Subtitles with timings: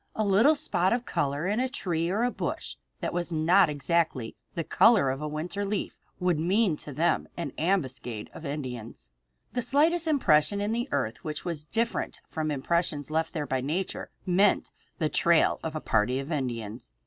[0.15, 4.63] A little spot of color in a tree or bush that was not exactly the
[4.63, 9.11] color of a winter leaf would mean to them an ambuscade of Indians.
[9.51, 14.09] The slightest impression in the earth which was different from impressions left there by nature
[14.25, 16.91] meant the trail of a party of Indians.